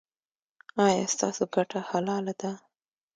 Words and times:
ایا 0.85 1.05
ستاسو 1.13 1.43
ګټه 1.55 1.79
حلاله 1.89 2.33
ده؟ 2.41 2.51